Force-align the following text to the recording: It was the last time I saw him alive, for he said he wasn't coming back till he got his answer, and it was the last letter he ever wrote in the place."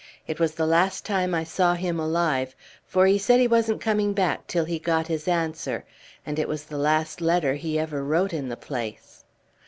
It 0.25 0.39
was 0.39 0.55
the 0.55 0.65
last 0.65 1.05
time 1.05 1.35
I 1.35 1.43
saw 1.43 1.75
him 1.75 1.99
alive, 1.99 2.55
for 2.87 3.05
he 3.05 3.19
said 3.19 3.39
he 3.39 3.47
wasn't 3.47 3.79
coming 3.81 4.13
back 4.13 4.47
till 4.47 4.65
he 4.65 4.79
got 4.79 5.05
his 5.05 5.27
answer, 5.27 5.85
and 6.25 6.39
it 6.39 6.47
was 6.47 6.63
the 6.63 6.77
last 6.79 7.21
letter 7.21 7.53
he 7.53 7.77
ever 7.77 8.03
wrote 8.03 8.33
in 8.33 8.49
the 8.49 8.57
place." 8.57 9.25